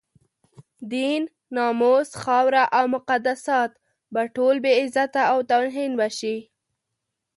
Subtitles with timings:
[0.91, 1.21] دين،
[1.55, 3.71] ناموس، خاوره او مقدسات
[4.13, 6.37] به ټول بې عزته او توهین به شي.